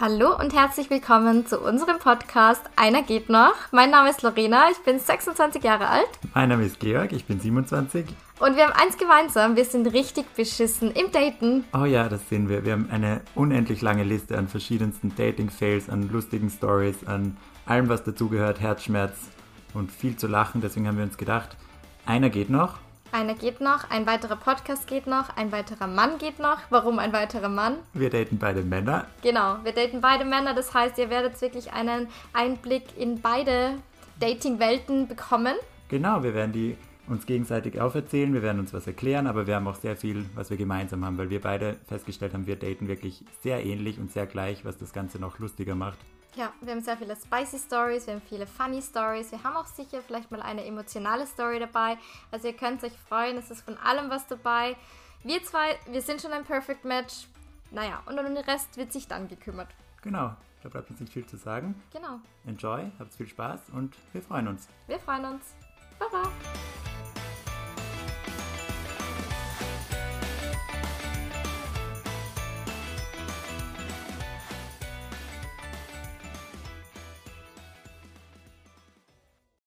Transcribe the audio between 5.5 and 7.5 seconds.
Jahre alt. Mein Name ist Georg, ich bin